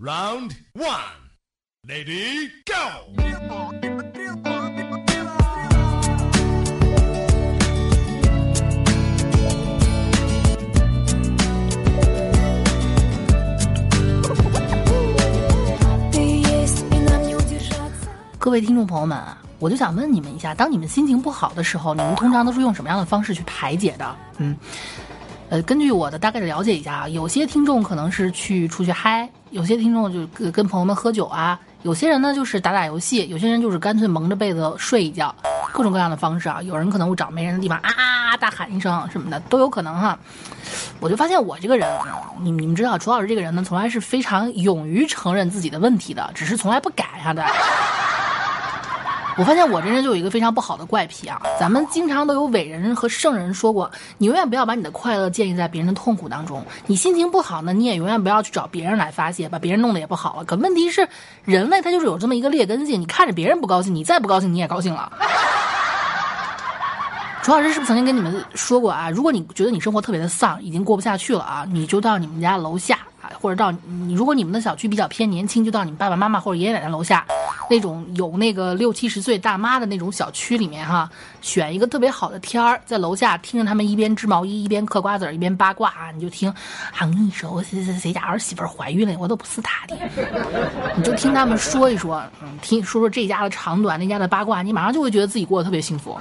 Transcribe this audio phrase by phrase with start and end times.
[0.00, 0.94] Round one,
[1.84, 2.76] lady, go.
[18.38, 19.20] 各位听众朋友们，
[19.58, 24.16] 我就想问你们一下，当你们心情不好的时候，你们通常都是用什么样的方式去排解的？
[24.36, 24.56] 嗯，
[25.48, 35.34] 呃，根据我的大概的了解一下啊，有些听众可能是去出去嗨，有些听众就跟跟朋友们喝酒啊，有些人呢就是打打游戏，有些人就是干脆蒙着被子睡一觉，
[35.72, 36.60] 各种各样的方式啊。
[36.62, 40.18] 有人可能会找没人的地方啊大喊一声什么的都有可能哈。
[41.00, 41.88] 我就发现我这个人，
[42.42, 47.44] 你你们知道，楚老师这个人呢，从来是非常勇于承认自己的问题的，只是从来不改他的。
[49.38, 51.40] 我发现我这人就有一个非常不好的怪癖啊！
[51.60, 53.88] 咱们经常都有伟人和圣人说过，
[54.18, 56.60] 你永远不要把你的快乐建立在别人的痛苦当中。
[56.88, 60.44] 你心情不好呢，你也永远不要去找别人来发泄，把别人弄得也不好了。
[60.44, 61.08] 可问题是，
[61.44, 65.12] 人类他就是有这么一个劣根性，你看着别人不高兴，你再不高兴你也高兴了。
[67.44, 69.08] 楚老师是不是曾经跟你们说过啊？
[69.08, 72.98] 如果你觉得你生活特别的丧，已经过不下去了啊，你就到你们家楼下，
[73.40, 77.24] 或者到你如果你们的小区比较偏年轻，就到你们爸爸妈妈或者爷爷奶奶楼下。
[77.70, 81.10] 那种有那个六七十岁大妈的那种小区里面哈，
[81.42, 86.54] 选一个特别好的天儿，在楼下听着他们一边织毛衣一边嗑瓜子一边八卦啊，你就听啊，
[87.02, 89.96] 我跟你说，谁谁谁家儿媳妇怀孕了，我都不是他的，
[90.96, 96.18] 你就听他们说一说，嗯，听说说这家的长短，那家的八卦，你马上就会觉得自己过得特别幸福。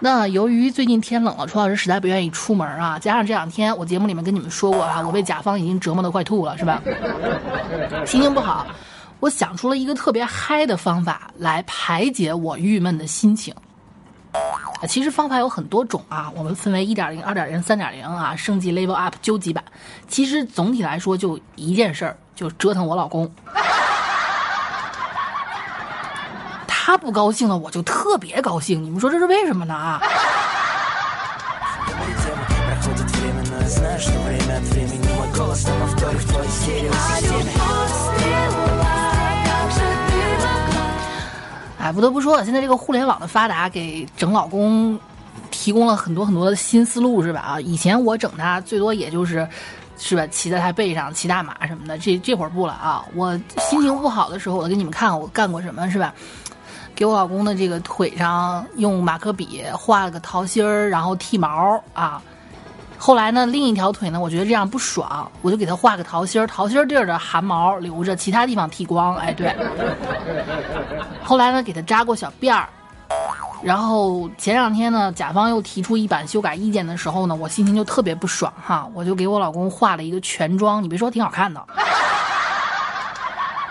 [0.00, 6.82] 那由于最近天冷了，楚老师实在不愿意出门啊，加上这两天我节目里面跟你们说过啊，我被甲方已经折磨得快吐了，是吧？
[8.04, 8.66] 心情不好，
[9.20, 13.54] 我想出了一个特别嗨的方法来排解我郁闷的心情。
[14.32, 19.64] 啊，其实方法有很多种啊，我们分为一点零、二点零、三点零啊，升级 level up 究极版。
[20.06, 23.30] 其实总体来说就一件事儿，就折腾我老公。
[26.86, 28.80] 他不高兴了，我就特别高兴。
[28.80, 29.74] 你们说这是为什么呢？
[29.74, 30.00] 啊？
[41.80, 44.96] 哎，不得不说了，现在这个互联网的发达，给整老公
[45.50, 47.40] 提供了很多很多的新思路，是吧？
[47.40, 49.44] 啊，以前我整他最多也就是，
[49.98, 50.24] 是吧？
[50.28, 53.04] 骑在他背上骑大马什么的，这这会儿不了啊。
[53.12, 56.14] 我心情不好的时候，我给你们看我干过什么，是吧？
[56.96, 62.22] 给我老公的这个腿上用马克笔画了个桃心儿，然后剃毛啊。
[62.98, 69.14] 后来呢，另一条腿呢，我觉得这样不爽，我就给他画个桃心儿，桃心儿地儿的汗毛留着，其他地方剃光。
[69.16, 69.54] 哎，对。
[71.22, 72.66] 后来呢，给他扎过小辫儿。
[73.62, 81.62] 然后前两天呢，甲方又提出一版修改意见的时候呢，我心情就特别不爽哈，我就给我老公画了一个全妆，你别说，挺好看的。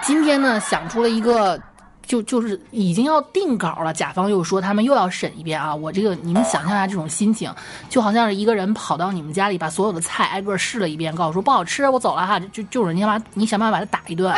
[0.03, 1.59] 今天呢，想出了一个。
[2.05, 5.73] 就就是已经要定稿了，甲方又说他们又要审一遍啊！
[5.73, 7.53] 我这个你们想象一下这种心情，
[7.89, 12.39] 就好像是一个人跑到你们家里，把所有的菜挨个试了一遍，告诉说不好吃，我走了哈！
[12.51, 14.33] 就就是你想把你想办法把他打一顿。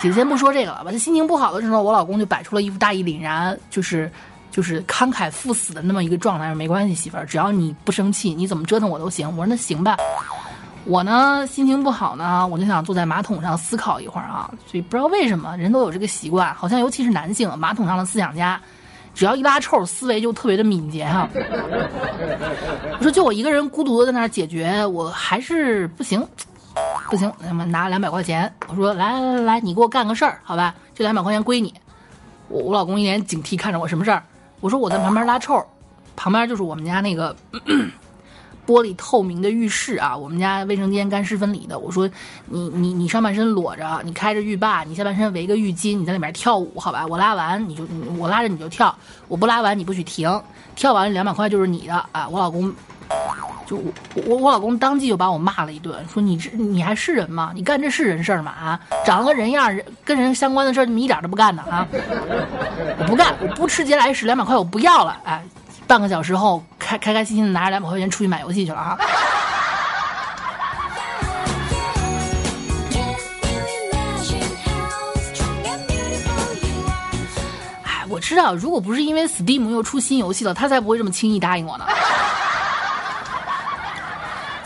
[0.00, 4.10] 姐先不说这个了吧，他心情不好的时候，我老公就摆出了一副大义凛然，就是
[4.50, 9.28] 就是慷慨赴死的那么一个状态，没关系，媳妇儿，只要你不生气，你怎么折腾我都行。
[9.30, 9.96] 我说那行吧。
[10.88, 14.50] 我呢，心情不好呢，我就想坐在马桶上思考一会儿啊。
[14.66, 18.58] 所以不知道为什么，人都有这个习惯，好像尤其是男性，马桶上的思想家，
[19.14, 21.28] 只要一拉臭，思维就特别的敏捷哈。
[22.98, 26.26] 我说就我一个人孤独的在那儿解决，我还是不行，
[27.10, 30.74] 不行，那么拿两百块钱，我说来来来来，你给我干个事儿，好吧？
[30.94, 31.74] 这两百块钱归你。
[32.48, 34.22] 我我老公一脸警惕看着我，什么事儿？
[34.60, 35.62] 我说我在旁边拉臭，
[36.16, 37.36] 旁边就是我们家那个。
[38.68, 41.78] 玻璃透明的浴室啊，我们家卫生间干湿分离的。
[41.78, 42.06] 我说，
[42.44, 47.06] 你你你上半身裸着，你开着浴霸，你下半身围个浴巾，你在里面跳舞，好吧？
[47.06, 48.94] 我拉完你就我拉着你就跳，
[49.26, 50.28] 我不拉完你不许停。
[50.76, 52.28] 跳完两百块就是你的啊！
[52.28, 52.70] 我老公
[53.66, 57.52] 就我我我老公当即就把我骂了一顿，说你这你还是人吗？
[57.54, 58.52] 你干这是人事吗？
[58.52, 61.88] 啊，长了个人样，跟人相关的事儿你们一点都不干呢啊！
[62.98, 65.42] 我 不干，我不吃嗑来食，两百块我不要了，哎。
[65.88, 68.98] 半个小时后，开开开心心的拿着两百块钱出去买游戏去了啊！
[77.84, 81.86] 哎，我知道，如果不是因为 Steam 又出新游戏了，他才不会这么轻易答应我呢。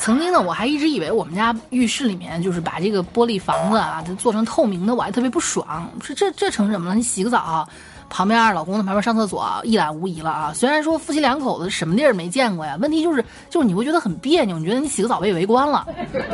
[0.01, 5.89] 曾经呢，我还一直以为我们家浴室里面就是把这个玻璃房子啊，就做成透明的，我还特别不爽。
[6.03, 6.97] 说这这成什么了？
[6.97, 7.69] 你洗个澡。
[8.15, 10.53] 旁边老公在旁边上厕所，一览无遗了啊。
[10.55, 15.87] 虽然说夫妻两口子什么地儿没见过呀，问题就是就是你会觉得很别扭，你觉得你洗个澡被围观了。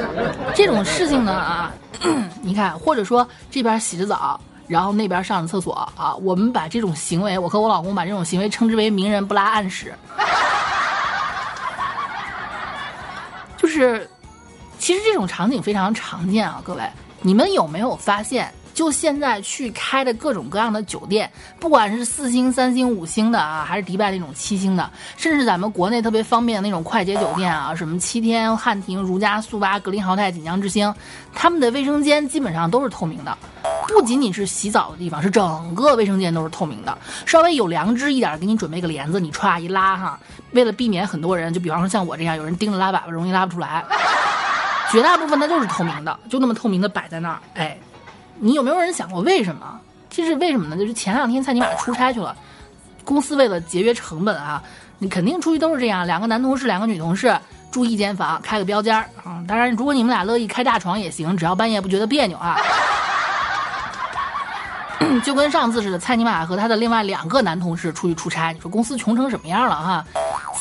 [0.56, 1.72] 这种事情呢啊，
[2.42, 9.94] 你看，或者说这边洗着澡，然后那边上着厕所啊，我们把这种行为，我和我老公把这种行为称之为“名人不拉暗屎”，
[13.56, 14.10] 就是
[14.80, 16.82] 其实这种场景非常常见啊，各位，
[17.22, 18.52] 你们有没有发现？
[18.78, 21.28] 就现在去开的各种各样的酒店，
[21.58, 30.94] 不管是四星、三星、五星的啊，还是迪拜那种七星的，甚至咱们国内特别方便的那种快捷酒店啊，什么七天、汉庭、如家、速八、格林豪泰、锦江之星，
[31.34, 33.36] 他们的卫生间基本上都是透明的，
[33.88, 36.96] 不仅仅是洗澡的地方，是整个卫生间都是透明的。
[37.26, 40.20] 稍微有良知一点，给你准备个帘子，你歘一拉哈，
[40.52, 43.84] 为了避免很多人，就比方说像我这样，有人盯着拉粑粑容易拉不出来，
[44.92, 47.76] 绝大部分它就是透明的，就那么透明的摆在那儿，哎。
[48.40, 49.81] 你有没有人想过为什么？
[50.11, 50.76] 这是为什么呢？
[50.76, 52.35] 就是前两天蔡尼玛出差去了，
[53.05, 54.62] 公司为了节约成本啊，
[54.99, 57.38] 你肯定出去都是这样，两个男同事，两个女同事
[57.70, 59.44] 住一间房，开个标间儿啊。
[59.46, 62.56] 当然，如果你们俩乐意开大床也行，只要半夜不觉得别扭啊。
[65.25, 70.05] 就跟上次似的，蔡尼玛和他的另外两个男同事出去出差，你说公司穷成什么样了哈？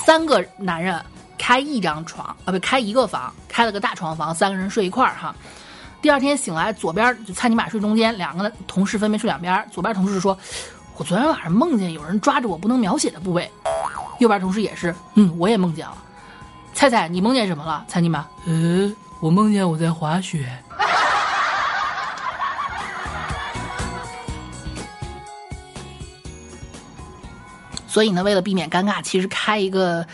[0.06, 1.02] 三个男人
[1.38, 5.34] 开一张床啊，不开一个房，开了个大床房，三个人睡一块儿哈。
[6.00, 9.68] 第二天醒来，左边就蔡尼玛睡中间，两个同事分别睡两边。
[9.72, 10.38] 左边同事说
[10.96, 13.50] ：“我昨天晚上梦见有人抓着我不能描写的部位。”
[14.20, 15.98] 右边同事也是：“嗯，我也梦见了。”
[16.74, 17.84] 猜猜你梦见什么了？
[17.88, 18.26] 蔡尼玛？
[18.46, 20.48] 呃，我梦见我在滑雪。
[27.88, 30.06] 所以呢，为了避免尴尬，其实开一个。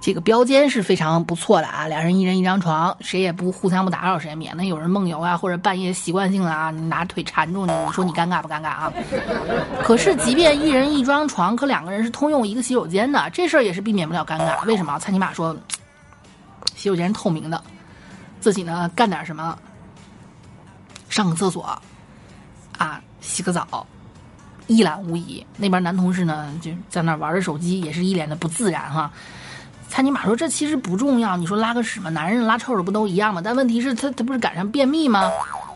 [0.00, 8.92] 这个标间是非常不错的啊，两人一人一张床，谁也不互相不打扰谁，免得有人梦游啊，或者半夜习惯性的啊拿腿缠住你，你说你尴尬不尴尬啊？
[9.82, 14.64] 可是即便一人一张床，可两个人是通用一个洗手间的，这事儿也是避免不了尴尬。
[14.64, 14.98] 为什么？
[14.98, 15.54] 蔡尼玛说，
[16.74, 17.62] 洗手间是透明的，
[18.40, 19.58] 自己呢干点什么，
[21.10, 21.78] 上个厕所，
[22.78, 23.86] 啊，洗个澡，
[24.66, 25.44] 一览无遗。
[25.58, 29.12] 那边男同事呢就在那玩着手机，也是一脸的不自然哈。
[29.90, 33.42] 蔡尼玛说：“这其实不重要，你说拉个屎嘛，男人拉臭屎不都一样吗？
[33.44, 35.28] 但问题是，他他不是赶上便秘吗？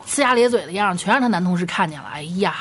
[0.07, 2.07] 呲牙咧嘴的样，全让他男同事看见了。
[2.13, 2.55] 哎呀！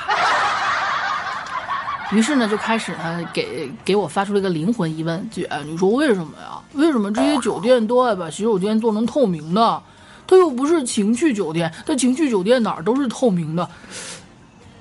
[2.11, 6.59] 于是呢，就开始呢，给给我发出了一个灵魂疑问：姐，你说为什么呀？
[6.73, 9.81] 为什么这些酒店都爱把洗手间做成透明的？
[10.25, 13.69] 它又不是情趣酒店，它情趣酒店哪儿都是透明的。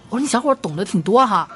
[0.08, 1.46] 我说你小伙懂得挺多哈。”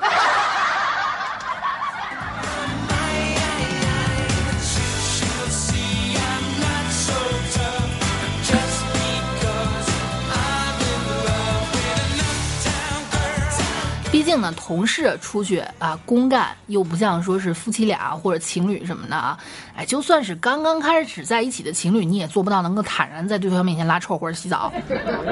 [14.40, 19.38] 呢，同事出去啊，公干又不像说是夫妻俩或者情侣什么的啊，
[19.74, 24.72] 哎，就算是刚刚开始在一起的情侣，你也做不到能够坦然在对方面前拉臭或者洗澡，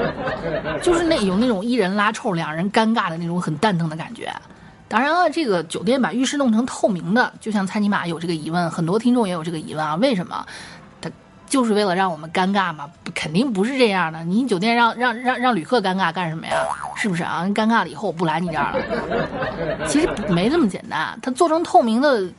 [0.81, 4.31] 就是那有那种一人拉臭，两人尴尬的那种很蛋疼的感觉。
[4.87, 10.45] 当然了，这个酒店把浴室弄成透明的，就像蔡尼玛有这个疑问，很多听众也有这个疑问啊，为什么？
[11.47, 12.89] 就是为了让我们尴尬嘛？
[13.13, 14.23] 肯定不是这样的。
[14.23, 16.53] 你酒店让让让让旅客尴尬干什么呀？
[16.95, 17.43] 是不是啊？
[17.53, 19.87] 尴尬了以后我不来你这儿了。
[19.87, 21.17] 其实没这么简单。
[21.21, 22.29] 它做成透明的，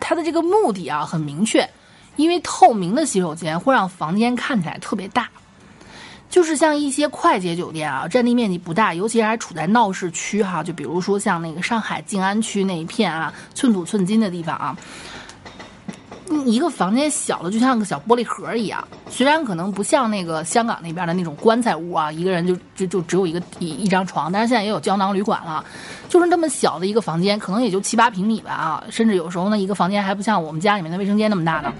[0.00, 1.68] 它的这个目的啊很明确，
[2.16, 5.28] 因为透明的洗手间会让房间看起来特别大。
[6.30, 10.64] 就是像一些快捷酒店啊，占地面积不大，尤其还处在闹市区哈。
[10.64, 14.76] 就比如说像那个上海静安区那一片啊，寸土寸金的地方啊。
[16.46, 25.64] 一个房间小的就像个小玻璃盒一样，虽然可能不像那个香港那边的那种棺材屋啊，一个人就就就只有一个一一张床，但是现在也有胶囊旅馆了，
[26.08, 31.72] 就是这么小的一个房间，可能也就七八平米吧啊，甚至有时候呢，一个房间还不像我们家里面的卫生间那么大呢。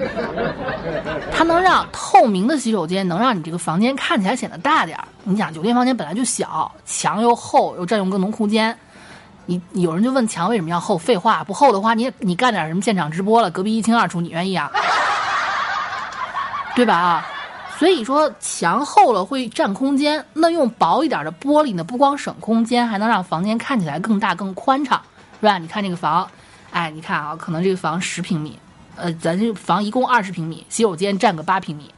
[1.33, 5.05] 它能让透明的洗手间能让你这个房间看起来显得大点儿。
[5.25, 8.77] 你想，酒店房间本来就小，墙又厚，又占用更多空间。
[9.47, 10.97] 你有人就问墙为什么要厚？
[10.97, 14.71] 废话，不厚的话，你你干点什么现场直播了，隔壁一清二楚，你愿意啊？
[16.75, 17.27] 对吧啊？
[17.79, 25.01] 所以说墙厚了会占空间，那用薄一点的玻璃呢，不光省空间，还能让房间看起来更大更宽敞，
[25.41, 25.59] 是吧？
[25.59, 26.29] 你看这个房，
[26.71, 28.59] 哎，你看啊，可能这个房十平米，
[28.97, 31.93] 呃，咱这房一共二十平米，洗手间占个八平米。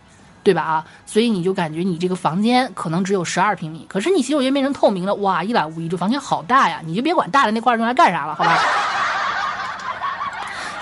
[0.46, 0.86] 对吧啊？
[1.04, 6.80] 所以你就感觉你这个房间可能只有十二平米，可是你洗手间变成透明的，哇，一览无遗，这房间好大呀！
[6.86, 8.56] 你就别管大的那块用来干啥了，好吧？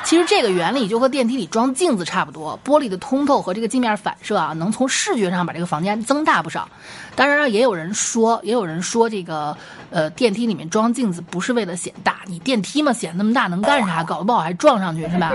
[0.05, 6.69] 其实这个原理就和电梯里装镜子差不多，玻璃的通透和这个镜面反射啊，能从视觉上把这个房间增大不少。
[7.17, 9.57] 当然了，也有人说，也有人说这个
[9.91, 14.05] 呃电梯里面装镜子不是为了显大，你电梯嘛显那么大能干啥？
[14.05, 15.33] 搞得不好还撞上去是吧？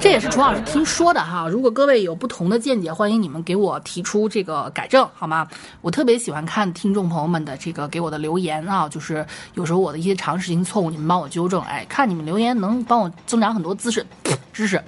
[0.00, 1.46] 这也是楚老师听说的哈。
[1.46, 5.46] 如果各位有不同的见解，欢迎你们给我提出这个改正好吗？
[5.82, 11.60] 我特别喜欢看听众朋友们的这个给我的留言啊，就是有时候我的一些常识性错误，你们帮我纠正。
[11.62, 13.76] 哎，看你们留言能帮我增长很多。
[13.82, 14.04] 知识，
[14.52, 14.82] 知识，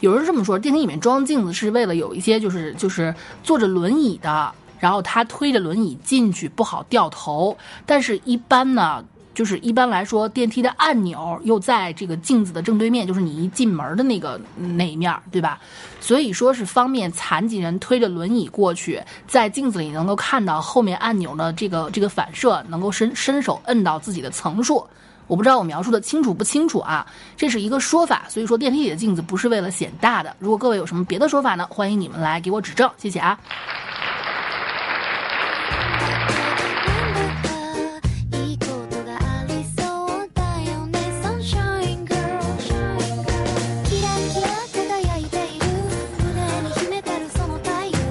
[0.00, 4.50] 有人这么说，电梯里面装镜子是为了有一些就是就是坐着轮椅的，
[4.80, 7.58] 然后他推着轮椅进去不好掉头。
[7.84, 15.58] 但是，一般呢，就是一般来说，电梯的按钮又在这个镜子的正对面，就是你一进门的那个那一面，对吧？
[16.00, 24.86] 所以说是方便残疾人推着轮椅过去，在镜子里能够看到后面按钮的这个这个反射，能够伸伸手摁到自己的层数。
[25.26, 27.06] 我不知道我描述的清楚不清楚啊？
[27.36, 30.34] 这是一个说法，所以说电梯里的镜子不是为了显大的。
[30.38, 31.66] 如果各位有什么别的说法呢？
[31.70, 33.38] 欢迎你们来给我指正，谢谢啊。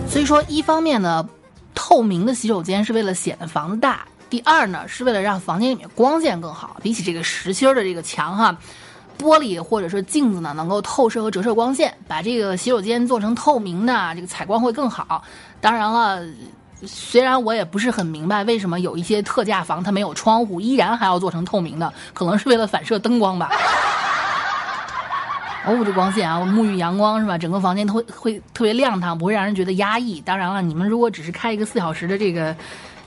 [0.08, 1.28] 所以说，一方面呢，
[1.74, 4.06] 透明的洗手间是为了显得房子大。
[4.36, 6.76] 第二呢，是为了让房间里面光线更好。
[6.84, 8.58] 比起这个实心的这个墙哈，
[9.18, 15.24] 玻璃或者说镜子呢，能够透射和折射光线，把这个洗手间做成透明的，这个采光会更好。
[15.62, 16.22] 当然了，
[16.86, 23.50] 虽然我也不是很明白为什么有一些特价房它没有窗户，依然还要做成透明的，可能是为了反射灯光吧。
[25.66, 27.38] 哦，这光线啊，沐浴阳光是吧？
[27.38, 30.20] 整个房间都会会特别亮堂，不会让人觉得压抑。
[30.20, 32.54] 当然了，你们如果只是开一个四小时的这个。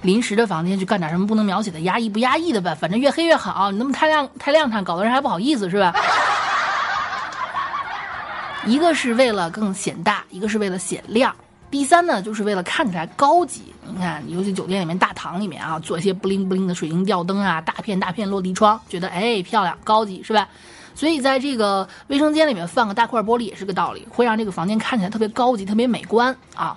[0.02, 3.70] 临时的房间去干点什么不能描写的压抑不压抑的吧，反正越黑越好。
[3.70, 5.94] 你那么太亮太亮堂，搞得人还不好意思是吧？
[8.64, 11.34] 一个是为了更显大，一个是为了显亮。
[11.70, 13.74] 第三呢，就是为了看起来高级。
[13.86, 20.48] 你看，尤其酒店里面大堂里面啊，做一些不灵不灵的水晶吊灯啊，大片大片落地窗，觉得哎漂亮高级是吧？
[20.94, 26.76] 所以在这个卫生间里面放个大块玻璃也是个道理，会让这个房间看起来特别高级、特别美观啊。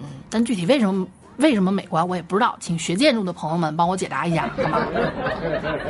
[0.00, 1.06] 嗯，但具体为什么？
[1.36, 4.86] 为什么美观我也不知道，请学建筑的朋友们帮我解答一下 好吗？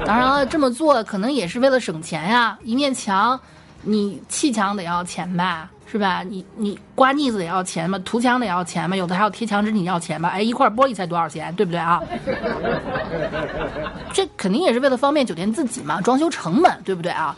[0.04, 2.56] 当然了，这么做可能也是为了省钱呀。
[2.62, 3.38] 一面墙，
[3.82, 6.22] 你砌墙得要钱吧，是吧？
[6.22, 10.28] 你你刮腻子得要钱吧，涂墙得要钱吧，有的还要贴墙纸，你要钱吧？
[10.28, 12.00] 哎，一块玻璃才多少钱，对不对啊？
[14.12, 17.36] 这肯定也是为了方便酒店自己嘛，装修成本对不对啊？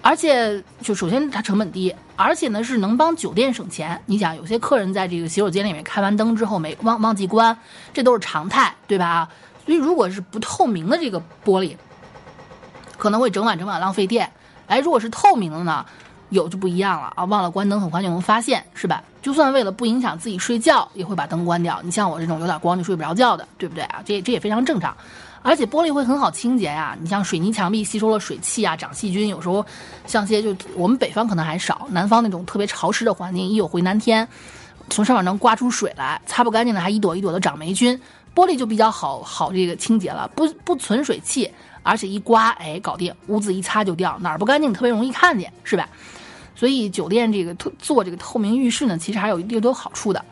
[0.00, 4.00] 而且，就首先它成本低，而且呢是能帮酒店省钱。
[4.06, 7.56] 你想，有些客人在这个洗手间里面开完灯之后没忘忘记关，
[7.92, 9.28] 这都是常态，对吧？
[9.66, 11.76] 所以如果是不透明的这个玻璃，
[12.96, 14.32] 可能会整晚整晚浪费电。
[14.66, 15.84] 哎，如果是透明的呢，
[16.30, 19.02] 有就不一样了啊，忘了关灯很快就能发现，是吧？
[19.20, 21.80] 就算为了不影响自己睡觉，也会把灯关掉。
[21.82, 24.00] 你像我这种有点光就睡不着觉的，对不对啊？
[24.04, 24.96] 这这也非常正常。
[25.48, 29.28] 而且玻璃会很好清洁呀，你像水泥墙壁吸收了水汽啊，长细菌。
[29.28, 29.64] 有时候
[30.06, 34.28] 像些就我们北方可能还少，南方那种特别潮湿的环境，一有回南天，
[34.90, 37.98] 从上面能刮出水来，擦不干净的还一朵一朵的长霉菌。
[38.34, 41.50] 玻璃就比较好好这个清洁了，不不存水汽，
[41.82, 45.88] 而且一刮哎搞定，污渍一擦就掉，哪儿不干净特别容易看见，是吧？
[46.54, 50.22] 所以酒店这个透做这个透明浴室呢，其实还有一有好处的。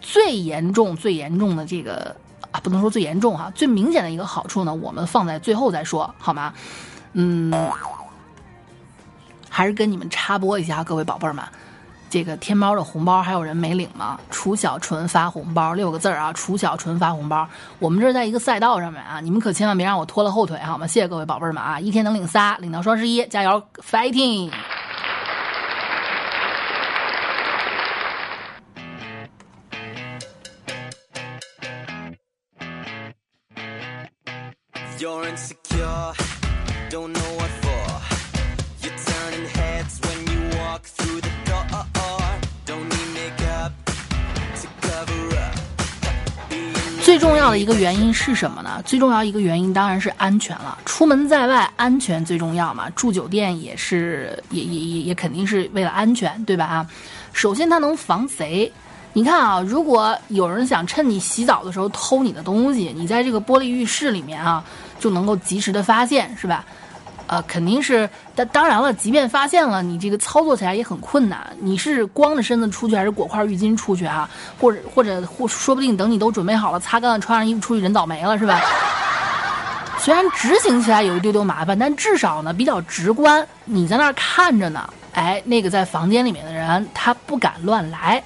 [0.00, 2.16] 最严重最严重的这个。
[2.54, 6.54] 啊，不能说最严重哈，最明显的一个好处呢，我们放在最后再说，好吗？
[7.14, 7.52] 嗯，
[9.50, 11.44] 还是跟你们插播一下，各位宝贝儿们，
[12.08, 14.20] 这个天猫的红包还有人没领吗？
[14.30, 17.48] 楚小纯发红包六个字儿啊，楚小纯发红包，
[17.80, 20.86] 我们这是在一个赛道上面啊，你们可千万别让我拖了后腿，好吗？
[20.86, 24.52] 谢谢各位宝贝儿们啊，一天能领仨，领到双十一，加油，fighting！
[47.24, 48.82] 重要的一个原因是什么呢？
[48.84, 50.76] 最重要一个原因当然是安全了。
[50.84, 52.90] 出门在外，安全最重要嘛。
[52.90, 56.66] 住酒店也是，也也也也肯定是为了安全，对吧？
[56.66, 56.86] 啊，
[57.32, 58.70] 首先它能防贼。
[59.14, 64.62] 你看啊，如果有人想趁你洗澡的时候偷你的东西，你在这个玻璃浴室里面啊，
[65.00, 66.62] 就能够及时的发现，是吧？
[67.26, 68.08] 呃，肯定是。
[68.34, 71.46] 但当然了，即便发现了，你这个操作起来也很困难。
[71.60, 74.28] 你是光着身子出去，还是裹块浴巾出去啊？
[74.60, 78.60] 或者或者或说不定等你都准备好了，擦干了，穿上衣服出去，人倒霉了，是吧？
[79.98, 83.46] 虽然执行起来有一丢丢麻烦，但至少呢比较直观。
[83.64, 88.22] 你在那儿看着呢，哎，那个在房间里面的人他不敢乱来。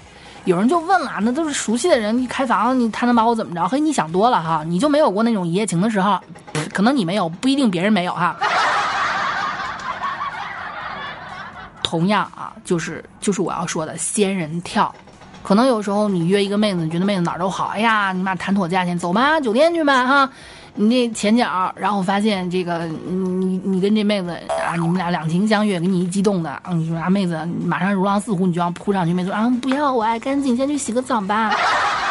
[0.49, 3.69] 有人就问了，那都是熟悉的人，你开房你他能把我怎么着？
[3.69, 6.19] 嘿，你想多了哈，你就没有过那种一夜情的时候？
[6.73, 8.35] 可能你没有，不一定别人没有哈。
[11.83, 14.95] 同样啊，就是就是我要说的仙人跳。
[15.43, 20.31] 可能有时候你约一个妹子，你觉得妹子哪儿都好，哎呀，你妈谈妥价钱，走吧，酒店去吧，哈，
[20.81, 24.31] 你那前脚，然后发现这个你你跟这妹子
[24.65, 31.53] 啊，你们俩两情相悦，给你一激动的，你说啊妹子马上如狼似虎，你就要扑上去，妹子啊不要，我爱干净，先去洗个澡吧。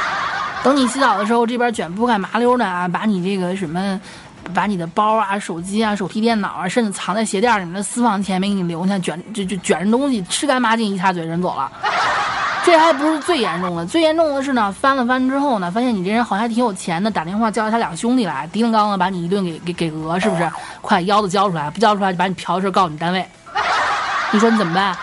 [0.65, 4.01] 等你洗澡的时候，这边卷铺盖麻溜的啊，把你这个什么，
[4.53, 11.71] 把你的包啊、手机啊、手提电脑啊，甚至藏在鞋垫里面的私房钱没给你留下，卷就就卷着东西，吃干抹净，一擦嘴人走了。
[12.67, 20.51] 这还不是最严重的，最严重的是呢，翻了翻之后呢，发现你这人好像还挺有钱的，打电话叫来他两兄弟来，叮铃当的把你一顿给给给讹，是不是？
[20.81, 23.25] 快腰子交出来，不交出来就把你嫖的事告你单位。
[24.33, 24.93] 你说你怎么办？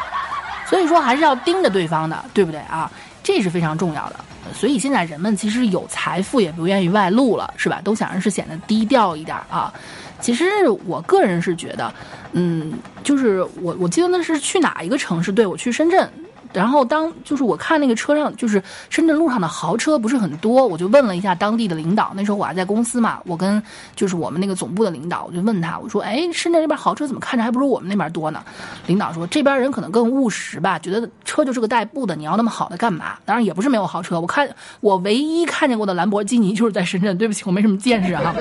[0.68, 2.90] 所以说还是要盯着对方的，对不对啊？
[3.22, 4.16] 这是非常重要的。
[4.52, 7.80] 所以现在人们其实有财富也不愿意外露了，是吧？
[7.82, 9.72] 都想着是显得低调一点啊。
[10.20, 11.90] 其实我个人是觉得，
[12.32, 15.32] 嗯，就是我我记得那是去哪一个城市？
[15.32, 16.06] 对我去深圳。
[16.54, 22.12] 然后当就是我看那个车上，就是深圳路上的豪车不是很多，我就问了一下当地的领导。
[22.14, 23.62] 那时候我还在公司嘛，我跟
[23.96, 28.42] 就是我们那个总部的领导，我就问他，我说：“哎，深圳这边豪车怎么看着还不如我们那边多呢？”
[28.86, 33.18] 领导说：“这边人可能更务实吧，觉得车就是个代步的，你要那么好的干嘛？
[33.24, 34.48] 当然也不是没有豪车，我看
[34.80, 37.18] 我唯一看见过的兰博基尼就是在深圳。
[37.18, 38.34] 对不起，我没什么见识哈。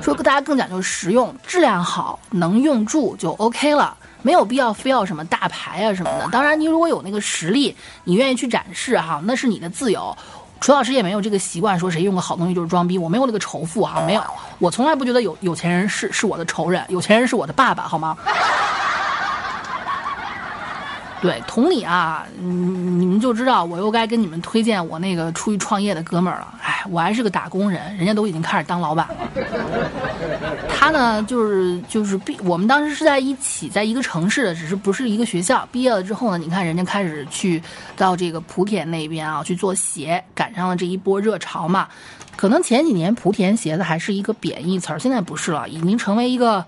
[0.00, 3.96] 说大家更讲究实用，质量好，能用住就 OK 了。”
[4.26, 6.28] 没有必要非要什么大牌啊什么的。
[6.32, 10.16] 当然，你如果有那个实力，你愿意去展示哈，那是你的自由。
[10.58, 12.98] 楚老师也没有这个习惯，说谁用个好东西就是装逼。
[12.98, 14.24] 我没有那个仇富哈，没有。
[14.58, 18.16] 我从来不觉得有有钱人是是我的仇人，有钱人是我的爸爸，好吗？
[21.26, 26.54] 对， 同理啊，你你们就知道我又该跟你们推荐我那个出去创业的哥们儿了。
[26.62, 29.16] 哎，我还是个打工人，人家都已经开始当老板了。
[30.68, 35.66] 他呢，就是就是毕，我们当时是在一起，在一个城市的，只是不是一个学校。
[35.72, 37.62] 毕业了之后呢，你看人家开始去
[37.96, 41.88] 到这个莆田那边啊去做鞋，赶上了这一波热潮嘛。
[42.36, 46.64] 可能前几年莆田鞋子还是一个贬义词儿，现在不是了，已经成为一个。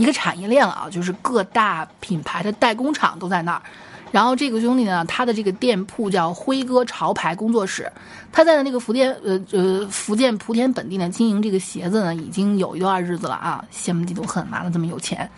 [0.00, 3.60] 一个产业链了啊，就是各大品牌的代工厂都在那儿。
[4.10, 7.92] 然后这个兄弟呢，他的这个店铺叫辉哥潮牌工作室，
[8.32, 15.30] 他在那个福建呃呃福建莆田本地呢经营这个鞋子呢，已经有一段日子了啊，羡慕嫉妒恨，完了这么有钱。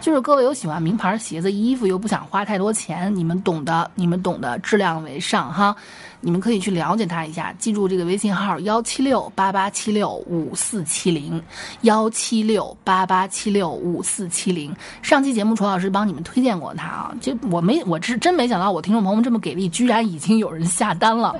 [0.00, 5.76] 就是各位有喜欢名牌鞋子、衣服又不想花太多钱，你们懂的，你们懂的，质量为上哈。
[6.22, 11.42] 你们可以去了解他一下，记住这个微信号幺七六八八七六五四七零
[11.80, 14.74] 幺七六八八七六五四七零。
[15.00, 21.34] 上期节目楚老师帮你们推荐过他啊，就我没我是真没想到，我听众朋友们这么给力，居然已经有人下单了。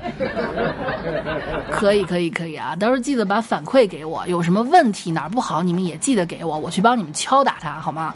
[1.70, 8.14] 可以可以可以啊，到时候记得把反馈给我，有什么问题哪儿不好，你们也记得给我，我去帮你们敲打他好吗？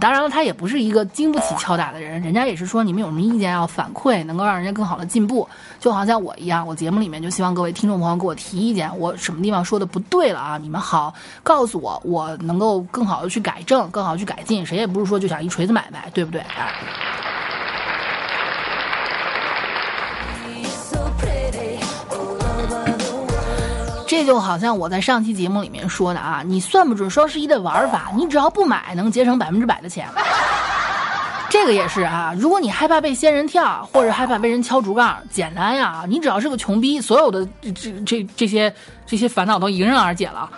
[0.00, 5.48] 当然了，他也不是一个经不起敲打的人，人家也是说你们有什么意见要反馈，能够让人家更好的进步。
[5.78, 10.58] 就好像我一样，我节目里面就希望各位听众朋友给我提意见，我什么地方说的不对了啊？
[10.58, 14.64] 你们好，告诉我，我能够更好的去改正，更好去改进。
[14.64, 16.42] 谁也不是说就想一锤子买卖，对不对？
[24.22, 30.06] 这就好像我在上期节目里面说的啊，你算不准双十一的玩法，你只要不买，能节省百分之百的钱。
[31.50, 38.72] 这个也是啊，如果你害怕被仙人跳，或者害怕被人敲竹杠，简单呀，你只要是个穷逼，所有的这这这些
[39.04, 40.48] 这些烦恼都迎刃而解了。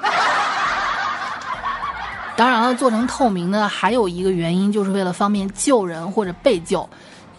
[2.36, 6.86] 当然了，做成透明的还有一个原因，就是为了方便救人或者被救。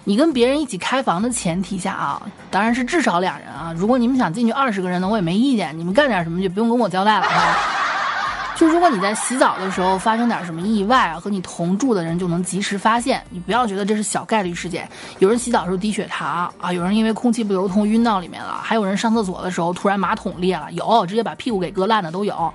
[0.07, 3.73] 你跟别人一起开房的前提下啊，当然是至少两人啊。
[3.75, 5.77] 如果你们想进去二十个人呢，我也没意见。
[5.77, 7.57] 你们干点什么就不用跟我交代了啊。
[8.55, 13.21] 就如果你在洗澡的时候发生点什么意外啊，和你同住的人就能及时发现。
[13.29, 14.87] 你不要觉得这是小概率事件。
[15.19, 22.53] 有人洗澡时候低血糖啊，有人因为空气不流通晕到里面了，还有人上厕所的时候突然马桶裂了，有直接把屁股给割烂的都有。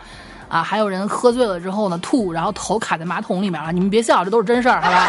[0.49, 3.71] 啊，还有人喝醉了之后呢吐，然后头卡在马桶里面了。
[3.71, 5.09] 你们别笑，这都是真事儿，好吧？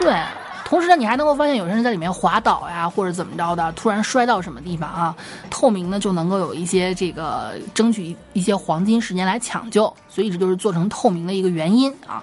[0.00, 0.16] 对，
[0.64, 5.14] 同时呢，你还能够发现有些人在里面滑倒呀，或者怎么着的，突然摔到什么地方啊？
[5.50, 12.22] 透明的，就能够有一些这个争取一些黄金时间来抢救，所以这就是做成透明的一个原因啊。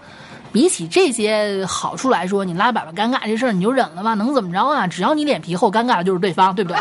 [0.53, 4.87] 比起这些好处来说，你拉粑粑尴尬这事儿你就忍了吧，能怎么着啊？
[4.87, 6.79] 只要你脸皮厚，尴尬的就是对方，对不对？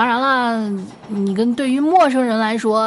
[0.00, 0.58] 当然了，
[1.08, 2.80] 你跟对于陌生人来说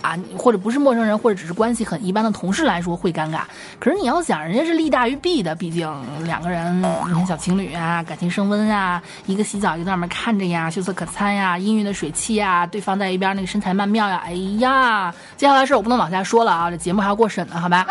[0.00, 3.40] 啊，或者不是陌生人，或者只是关系很一般的同事来说会尴尬。
[3.78, 5.86] 可是你要想，人家是利大于弊的，毕竟
[6.24, 17.86] 两个人，你看小情侣啊，感情升温啊，一个洗澡一个在那边看着呀，秀色可餐呀，氤氲的水汽呀，对方在一边那个身材曼妙呀，哎呀，接下来事我不能往下说了啊，这节目还要过审呢，好吧？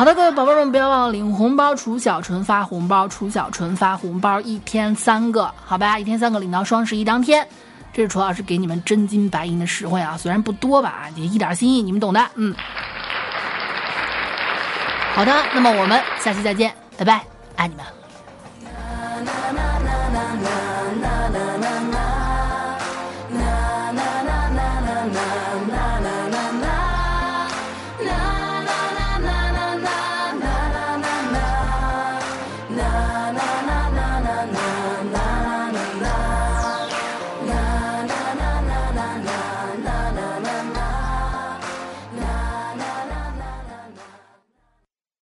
[0.00, 7.46] 好的，各位宝贝们，不要忘了领红包，楚小纯发红包，楚小纯发红包，一天三个，好吧，一天三个，领到双十一当天。
[7.92, 12.30] 这是楚老师给你们真金白银的实惠啊，虽然不多吧，也一点心意，你们懂的。
[12.36, 12.54] 嗯，
[15.14, 17.22] 好的，那么我们下期再见，拜拜，
[17.56, 17.84] 爱你们。